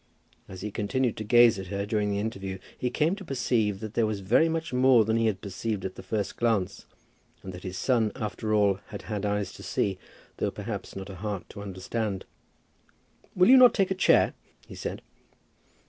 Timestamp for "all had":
8.51-9.03